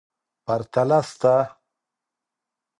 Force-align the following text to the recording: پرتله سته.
پرتله 0.45 0.99
سته. 1.09 1.35